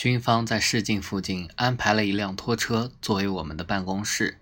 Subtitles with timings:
[0.00, 4.40] 军方在市境附近安排了一辆拖车作为我们的办公室。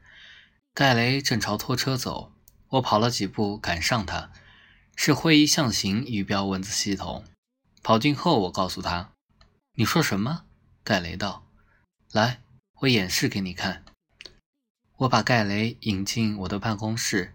[0.73, 2.33] 盖雷正朝拖车走，
[2.69, 4.31] 我跑了几步赶上他。
[4.95, 7.25] 是会议象形语标文字系统。
[7.83, 9.11] 跑近后，我告诉他
[9.75, 10.45] ：“你说什么？”
[10.85, 11.45] 盖雷道
[12.13, 12.41] ：“来，
[12.83, 13.85] 我演示给你看。”
[14.99, 17.35] 我把盖雷引进我的办公室，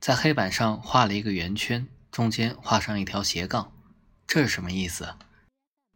[0.00, 3.70] 在黑板上画了一个圆圈，中间画上一条斜杠。
[4.26, 5.16] 这是什么意思？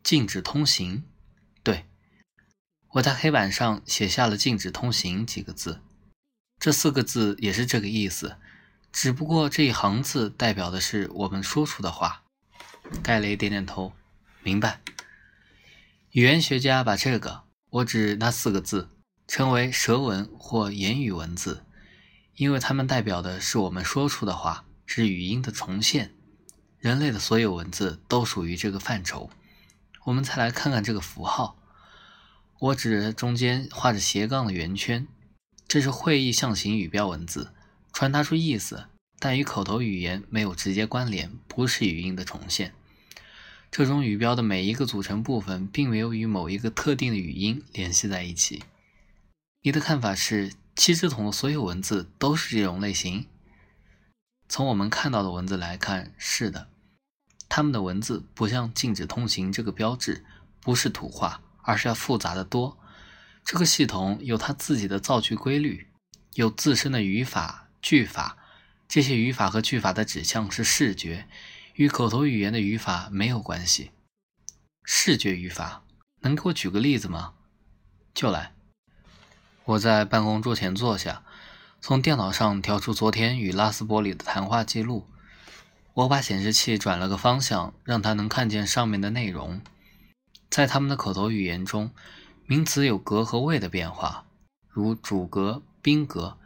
[0.02, 1.04] 禁止通行。
[2.96, 5.82] 我在黑板上写下了“禁止通行”几个字。
[6.58, 8.36] 这四个字也是这个意思。
[8.90, 12.22] 只不过这一行字代表的是我们说出的话。
[13.02, 13.92] 盖雷点点头，
[14.42, 14.80] 明白。
[16.12, 18.88] 语言学家把这个，我指那四个字，
[19.28, 21.66] 称为舌文或言语文字，
[22.36, 26.14] 因为它们代表的是我们说出的话，是语音的重现。
[26.78, 29.28] 人类的所有文字都属于这个范畴。
[30.04, 31.58] 我们再来看看这个符号，
[32.58, 35.06] 我指着中间画着斜杠的圆圈，
[35.68, 37.52] 这是会议象形语标文字。
[37.92, 38.86] 传达出意思，
[39.18, 42.72] 但与口头语言没有直接关联，不是语音的重现。
[43.70, 48.62] 这种语标的每一个组成部分，并没有与某一个特定的语音联系在一起。
[49.62, 53.26] 你的看法是，七支筒的所有文字都是这种类型？
[54.48, 56.68] 从我们看到的文字来看，是的。
[57.48, 60.24] 他们的文字不像禁止通行这个标志，
[60.60, 62.78] 不是土话，而是要复杂的多。
[63.44, 65.88] 这个系统有它自己的造句规律，
[66.32, 67.64] 有自身的语法。
[67.82, 68.36] 句法，
[68.88, 71.28] 这些语法和句法的指向是视觉，
[71.74, 73.92] 与口头语言的语法没有关系。
[74.82, 75.84] 视觉语法，
[76.22, 77.34] 能给我举个例子吗？
[78.12, 78.54] 就来。
[79.66, 81.22] 我在办公桌前坐下，
[81.80, 85.06] 从电脑上调出昨天与拉斯伯里的谈话记录。
[85.94, 89.60] 我把显示器转了个方向，让他能看见上面的内容。
[90.56, 91.90] 在他们的口头语言中，
[92.46, 94.24] 名词有格和位的变化，
[94.70, 96.38] 如主格、宾格。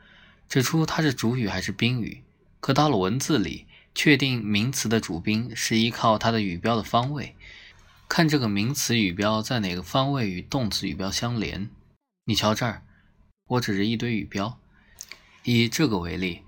[0.48, 2.24] 指出它是主语还是宾语，
[2.58, 7.36] 可到了文字里，确定名词的主宾是依靠它的语标的方位，
[8.08, 11.70] 看这个名词语标在哪个方位与动词语标相连。
[12.24, 12.82] 你瞧这儿，
[13.46, 14.58] 我指着一堆语标，
[15.44, 16.42] 以这个为例，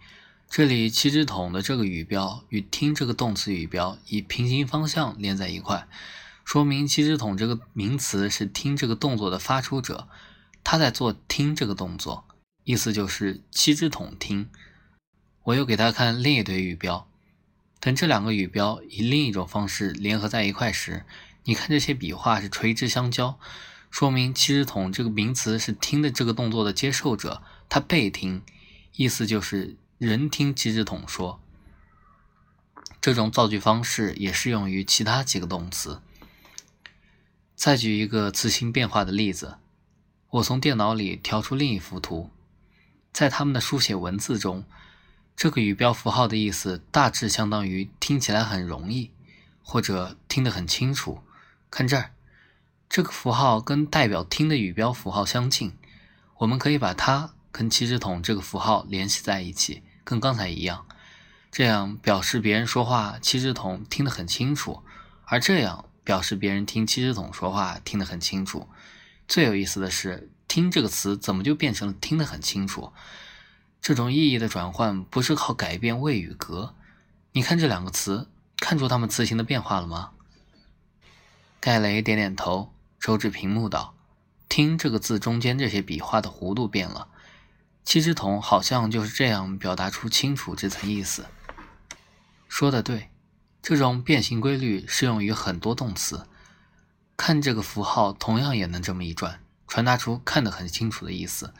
[0.50, 5.86] 这里七支筒的这个语标与听这个动词语标以平行方向连在一块，
[6.52, 10.06] 说明七支筒这个名词是听这个动作的发出者，
[10.62, 12.26] 他在做听这个动作。
[12.64, 14.50] 意思就是七支筒听，
[15.44, 17.08] 我又给他看另一堆语标，
[17.80, 21.06] 等这两个语标以另一种方式联合在一块时，
[21.44, 23.38] 你看这些笔画是垂直相交，
[23.90, 28.42] 说明七支筒这个名词是听的这个动作的接受者，他被听，
[28.96, 31.40] 意思就是人听七支筒说。
[33.00, 36.02] 这种造句方式也适用于其他几个动词。
[37.62, 39.54] 再举一个词形变化的例子，
[40.30, 42.28] 我从电脑里调出另一幅图。
[43.12, 44.64] 在他们的书写文字中，
[45.36, 49.12] 这个语标符号的意思大致相当于“听起来很容易”
[49.62, 51.22] 或者“听得很清楚”。
[51.70, 52.10] 看这儿，
[52.88, 55.72] 这个符号跟代表“听”的语标符号相近，
[56.38, 60.84] 我们可以把它跟七支筒这个符号联系在一起，跟刚才一样，
[61.52, 64.82] 这样表示别人说话七支筒听得很清楚，
[65.26, 68.68] 而这样表示别人听七支筒说话听得很清楚。
[69.26, 70.30] 最有意思的是。
[70.48, 72.92] 听这个词怎么就变成了听得很清楚？
[73.80, 76.74] 这种意义的转换不是靠改变谓语格。
[77.32, 80.10] 你看这两个词，看出它们词形的变化了吗？
[81.58, 83.94] 盖雷点点头，手指屏幕道
[84.50, 87.08] ：“听这个字中间这些笔画的弧度变了。
[87.82, 91.24] 七支筒好像就是这样表达出清楚这层意思。”
[92.46, 93.08] 说的对，
[93.62, 96.26] 这种变形规律适用于很多动词。
[97.16, 99.38] 看这个符号，同样也能这么一转。
[99.68, 101.54] 传达出看得很清楚的意思，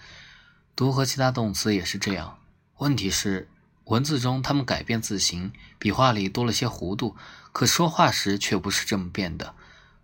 [0.75, 2.39] 读和其他动词也是这样。
[2.79, 3.49] 问题是，
[3.85, 7.17] 文字中它们改变字形，笔画里多了些弧度，
[7.53, 9.55] 可说话时却不是这么变的。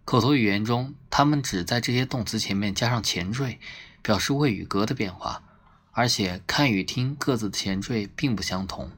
[0.04, 3.58] 口头语言中，它们只在这些动词前面加上前缀，
[4.00, 5.42] 表示谓语格的变化，
[5.90, 8.92] 而且看与听各自的前缀并不相同。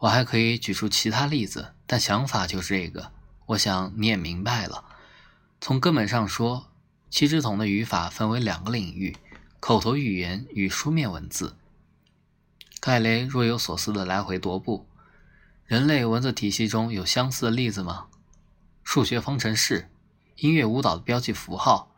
[0.00, 3.12] 我还可以举出其他例子，但想法就是这个。
[3.46, 4.84] 我想你也明白了。
[5.60, 6.66] 从根本上说。
[7.10, 9.16] 七支筒的语法分为两个领域：
[9.60, 11.56] 口头语言与书面文字。
[12.80, 14.88] 盖雷若有所思地来回踱步。
[15.64, 18.06] 人类文字体系中有相似的例子吗？
[18.82, 19.88] 数学方程式、
[20.38, 21.94] 音乐舞蹈的标记符号，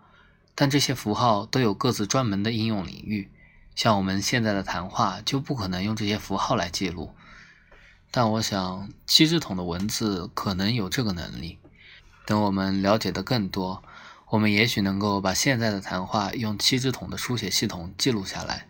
[0.54, 3.30] 但这些符号都有各自专门的应用领域。
[3.74, 7.14] 像我们现在的谈话就不可能用这些符号来记录。
[8.10, 11.58] 但我想，七支筒的文字可能有这个能力。
[12.24, 13.82] 等我们了解的更多。
[14.30, 18.66] 我们也许能够把现在的谈话用七支筒的书写系统记录下来。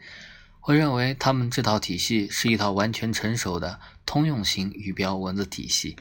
[0.63, 5.97] 我认为他们这套体系是一套完全成熟的通用型语标文字体系。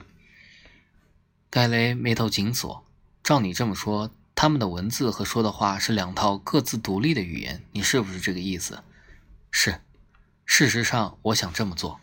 [1.50, 2.84] 盖雷眉头紧锁。
[3.24, 8.84] 照你这么说，他们的文字和说的话是两套各自独立的语言，你是不是这个意思？
[9.50, 9.80] 是。
[10.46, 12.00] 事实上，我想这么做，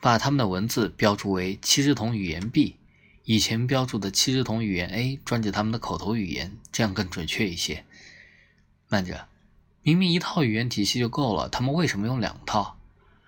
[0.00, 2.76] 把他们的文字标注为七支筒语言 B，
[3.24, 7.84] 以前标注的七支筒语言 A 专指他们的口头语言，这样更准确一些。
[8.88, 9.28] 慢着。
[9.80, 12.76] 明明一套语言体系就够了，他们为什么用两套，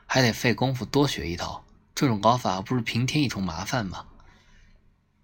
[0.04, 1.64] 还得费功夫多学一套？
[1.94, 4.04] 这种搞法不是平添一重麻烦吗？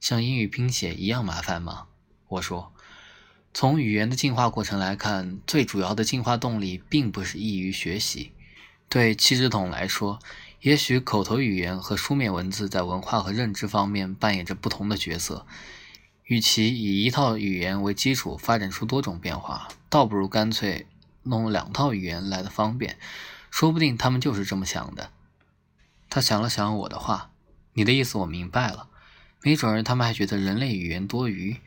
[0.01, 1.89] 像英语拼写一样麻烦吗？
[2.29, 2.73] 我说，
[3.53, 8.33] 从语言的进化过程来看，最主要的进化动力并不是易于学习。
[8.89, 10.21] 对七支筒来说，
[10.67, 15.47] 也许口头语言和书面文字在文化和认知方面扮演着不同的角色。
[16.25, 20.89] 与其以一套语言为基础发展出多种变化，倒不如干脆。
[21.23, 22.99] 弄两套语言来的方便，
[23.49, 25.11] 说不定他们就是这么想的。
[26.11, 27.31] 他想了想我的话，
[27.75, 28.89] 你的意思我明白了。
[29.43, 31.59] 没准儿他们还觉得人类语言多余，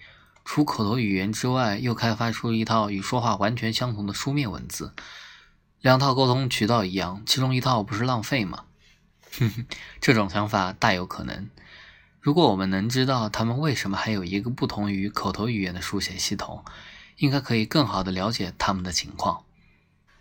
[0.43, 4.91] 除口头语言之外，又开发出一套与说话完全相同的书面文字，
[5.79, 8.65] 两套沟通渠道一样，其中一套不是浪费吗？
[9.37, 9.65] 哼哼，
[10.01, 11.49] 这种想法大有可能。
[12.19, 16.65] 如果我们能知道他们为什么还有一个不同于口头语言的书写系统，
[17.17, 19.43] 应该可以更好的了解他们的情况。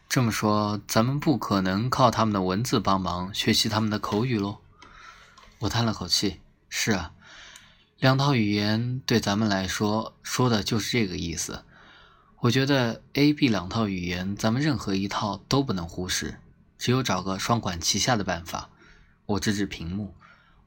[0.08, 4.58] 这么说，咱们不可能靠他们的文字帮忙学习他们的口语喽？
[5.58, 6.40] 我叹了口气。
[6.68, 7.12] 是啊，
[7.98, 11.64] 两套语言对咱们来说说的就是这个意思。
[12.40, 16.38] 我觉得 A、B 两套语言，咱们任何一套都不能忽视，
[16.78, 18.70] 只有找个双管齐下的办法。
[19.28, 20.14] 我指指屏幕，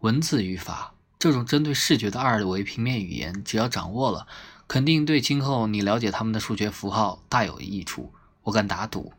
[0.02, 4.28] 文字语法这种针对视觉的二维平面语言，只要掌握了，
[4.68, 8.13] 肯定对今后你了解他们的数学符号大有益处。
[8.44, 9.13] 我敢打赌。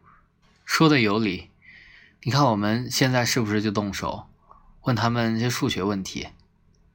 [0.65, 1.51] 说的有理，
[2.23, 4.29] 你看我们现在是不是就动手
[4.83, 6.29] 问他们些数学问题？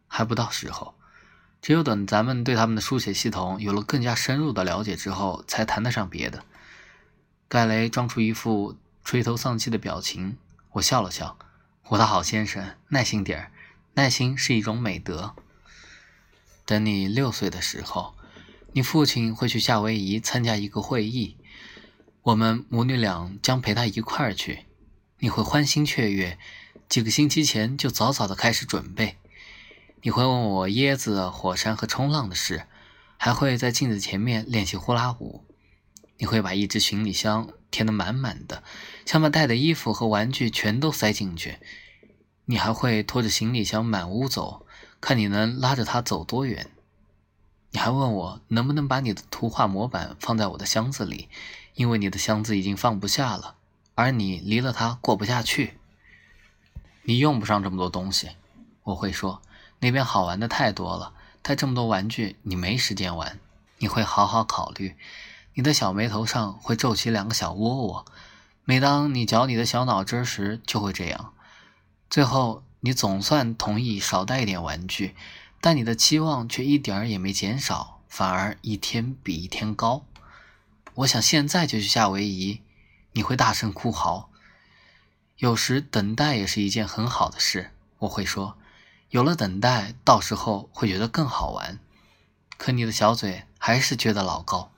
[0.07, 0.95] 还不到时候，
[1.61, 6.45] 只有等咱们对他们的书写系统有了更加深入的了解之后，才谈得上别的。
[7.49, 10.37] 盖雷装出一副垂头丧气的表情，
[10.71, 11.37] 我笑了笑
[11.89, 13.51] ：“我的好先生，耐心点儿，
[13.93, 15.33] 耐心是一种美德。
[16.65, 18.13] 等你六岁的时候，
[18.73, 21.37] 你父亲会去夏威夷参加一个会议。”
[22.23, 24.65] 我们母女俩将陪他一块儿去，
[25.19, 26.37] 你会欢欣雀跃，
[26.89, 29.15] 几个星期前就早早的开始准备。
[30.01, 32.67] 你会问我椰子、火山和冲浪的事，
[33.15, 35.45] 还会在镜子前面练习呼啦舞。
[36.17, 38.63] 你会把一只行李箱填得满满的，
[39.05, 41.59] 想把带的衣服和玩具全都塞进去。
[42.45, 44.65] 你还会拖着行李箱满屋走，
[45.01, 46.69] 看你能拉着它走多远。
[47.71, 51.29] 你还问我能不能把你的图画模板放在我的箱子里。
[51.75, 53.53] 因为你的箱子已经放不下了，
[53.93, 55.77] 而你离了它过不下去。
[57.03, 58.31] 你用不上这么多东西，
[58.81, 59.43] 我会说，
[59.77, 61.13] 那边好玩的太多了，
[61.43, 63.39] 带这么多玩具你没时间玩。
[63.77, 64.95] 你会好好考虑，
[65.57, 68.05] 你的小眉头上会皱起两个小窝窝。
[68.63, 71.33] 每当你嚼你的小脑汁时，就会这样。
[72.11, 75.15] 最后，你总算同意少带一点玩具，
[75.59, 80.05] 但你的期望却一点儿也没减少，反而一天比一天高。
[80.93, 82.61] 我想现在就去夏威夷，
[83.13, 84.29] 你会大声哭嚎。
[85.37, 88.59] 有时等待也是一件很好的事，我会说，
[89.09, 91.79] 有了等待，到时候会觉得更好玩。
[92.57, 94.71] 可你的小嘴还是撅得老高。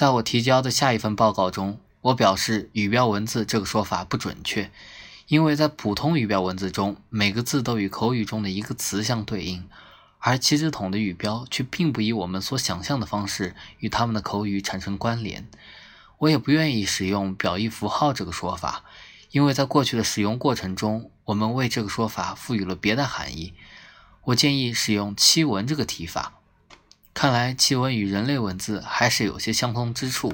[0.00, 4.70] 在我提交的下一份报告中，我表示语标文字这个说法不准确，
[5.28, 9.68] 因为在普通语标文字中，每个字都与口语中的一个词相对应。
[10.18, 15.46] 而七支筒的语标却并不以我们所想象的方式与他们的口语产生关联。
[16.20, 18.84] 我也不愿意使用表意符号这个说法，
[19.32, 23.52] 因为在过去的使用过程中，我们为这个说法赋予了别的含义。
[24.24, 26.39] 我建议使用七文这个提法。
[27.20, 30.32] 看来气文与人类文字还是有些相通之处。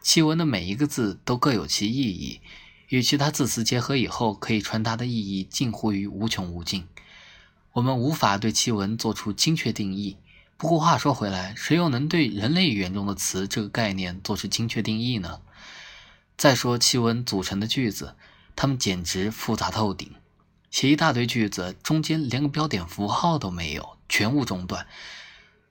[0.00, 2.40] 气文的每一个字都各有其意义，
[2.88, 6.88] 与其他字词结合以后可以传达的意义近乎于无穷无尽。
[7.72, 10.16] 我们无法对奇文做出精确定义。
[10.56, 15.42] 不过话说回来，谁又能对人类语言中的词这个概念做出精确定义呢？
[16.38, 18.16] 再说奇文组成的句子，
[18.56, 20.10] 它们简直复杂透顶。
[20.70, 24.86] 写一大堆句子，中间连个标点符号都没有，全无中断。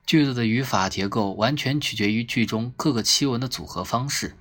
[0.05, 4.37] 句子的语法结构完全取决于句中各个奇文的组合方式。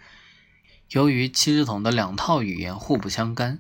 [0.91, 3.59] 由于七支筒的两套语言互不相干。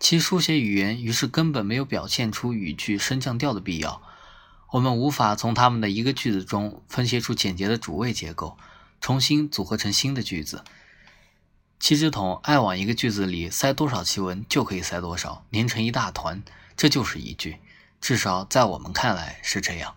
[0.00, 4.02] 其书写语言于是根本没有表现出语句升降调的必要。
[4.72, 8.58] 我们无法从他们的一个句子中分析出简洁的主谓结构，
[9.00, 10.62] 重新组合成新的句子。
[11.78, 16.42] 气质筒爱往一个句子里塞多少气文就可以塞多少，连成一大团，
[16.76, 17.58] 这就是一句。
[18.00, 19.94] 至少在我们看来是这样。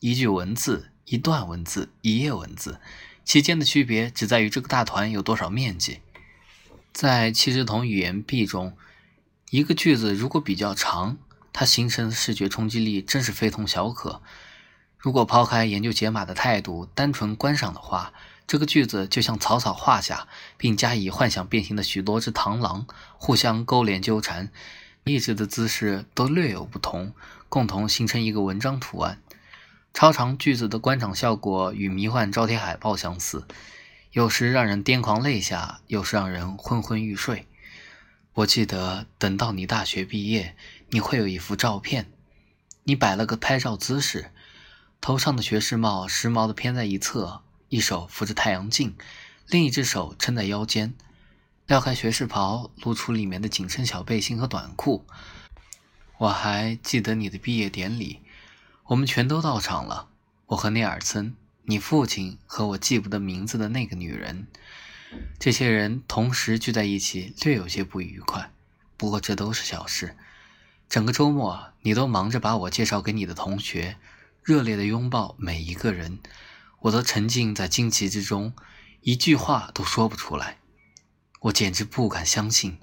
[0.00, 2.80] 一句文字、一段文字、一页文字，
[3.24, 6.00] 其间的区别只在于这个大团有多少面积。
[6.92, 8.76] 在气质筒语言壁中，
[9.50, 11.16] 一个句子如果比较长，
[11.52, 14.20] 它形成的视觉冲击力真是非同小可。
[14.98, 18.12] 如果抛开研究解码的态度，单纯观赏的话，
[18.46, 22.86] 这个句子就像草草画下，并加以幻想变形的许多只螳螂，
[23.16, 24.50] 互相勾连纠缠，
[25.04, 27.14] 一直的姿势都略有不同，
[27.48, 29.22] 共同形成一个文章图案。
[29.96, 33.46] 超长句子的观赏效果与迷幻招贴海报相似。
[34.12, 37.48] 有时让人癫狂泪下，有时让人昏昏欲睡。
[38.34, 40.54] 我记得，等到你大学毕业，
[40.90, 42.12] 你会有一幅照片。
[42.84, 44.30] 你摆了个拍照姿势，
[45.00, 48.94] 头上的学士帽时髦的偏在一侧，一手扶着太阳镜，
[49.48, 50.92] 另一只手撑在腰间，
[51.66, 55.06] 撩开学士袍，露出里面的紧身小背心和短裤。
[56.18, 58.20] 我还记得你的毕业典礼，
[58.88, 60.08] 我们全都到场了。
[60.46, 61.34] 我和内尔森。
[61.68, 64.46] 你父亲和我记不得名字的那个女人，
[65.36, 68.52] 这些人同时聚在一起，略有些不愉快。
[68.96, 70.16] 不过这都是小事。
[70.88, 73.96] 整个周末，你都忙着把我介绍给你的同学，
[74.44, 76.20] 热烈的拥抱每一个人，
[76.82, 78.54] 我都沉浸在惊奇之中，
[79.00, 80.58] 一句话都说不出来。
[81.40, 82.78] 我简直不敢相信，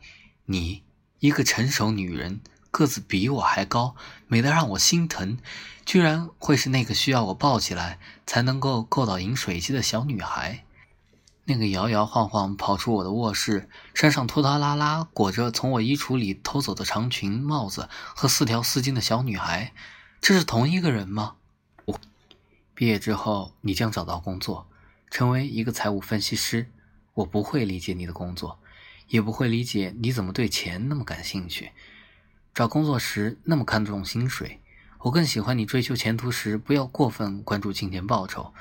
[0.48, 0.84] 你
[1.20, 2.42] 一个成熟女人。
[2.74, 5.38] 个子比我还高，美得让我心疼，
[5.86, 10.66] 居然会是那个需要我抱起来才能够够到饮水机的小女孩，
[11.46, 19.72] 那个摇摇晃晃跑出我的卧室，身上拖拖拉拉裹着从我衣橱里偷走的长裙、帽子和四条丝巾的小女孩，
[20.20, 21.36] 这是同一个人吗？
[21.86, 22.00] 我
[22.74, 24.68] 毕业之后，你将找到工作，
[25.12, 26.72] 成为一个财务分析师。
[27.14, 28.58] 我不会理解你的工作，
[29.10, 31.72] 也不会理解你怎么对钱那么感兴趣。
[32.54, 34.62] 找工作时那么看重薪水，
[35.00, 38.54] 我更喜欢你追求前途时不要过分关注金钱报酬。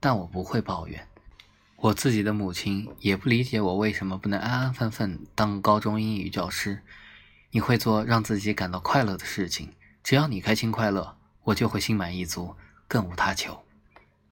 [0.00, 1.06] 但我不会抱怨，
[1.76, 6.82] 我自己的母亲也不理解我为什么不能安安分分当高中英语教师。
[7.50, 13.62] 你会做让自己感到快乐的事情，只要你开心快乐，我就会心满意足，更无他求。